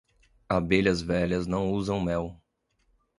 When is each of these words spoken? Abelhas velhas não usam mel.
Abelhas 0.49 0.99
velhas 1.03 1.45
não 1.45 1.71
usam 1.71 1.99
mel. 2.01 2.41